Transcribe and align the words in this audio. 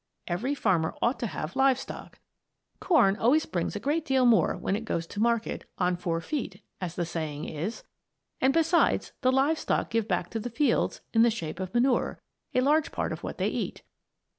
Every 0.27 0.55
farmer 0.55 0.95
ought 0.99 1.19
to 1.19 1.27
have 1.27 1.55
live 1.55 1.77
stock. 1.77 2.17
Corn 2.79 3.15
always 3.17 3.45
brings 3.45 3.75
a 3.75 3.79
great 3.79 4.03
deal 4.03 4.25
more 4.25 4.57
when 4.57 4.75
it 4.75 4.83
goes 4.83 5.05
to 5.05 5.19
market 5.19 5.69
"on 5.77 5.95
four 5.95 6.19
feet," 6.21 6.63
as 6.81 6.95
the 6.95 7.05
saying 7.05 7.45
is; 7.45 7.83
and, 8.41 8.51
besides, 8.51 9.11
the 9.21 9.31
live 9.31 9.59
stock 9.59 9.91
give 9.91 10.07
back 10.07 10.31
to 10.31 10.39
the 10.39 10.49
fields, 10.49 11.01
in 11.13 11.21
the 11.21 11.29
shape 11.29 11.59
of 11.59 11.75
manure, 11.75 12.19
a 12.55 12.61
large 12.61 12.91
part 12.91 13.11
of 13.13 13.21
what 13.21 13.37
they 13.37 13.49
eat. 13.49 13.83